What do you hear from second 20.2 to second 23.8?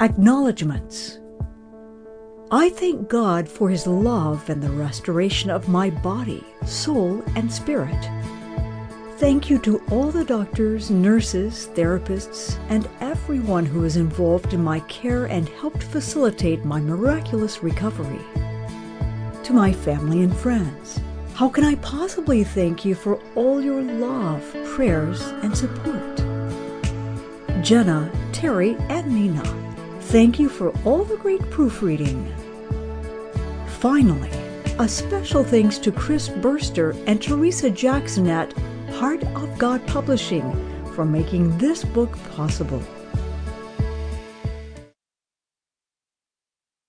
and friends, how can I possibly thank you for all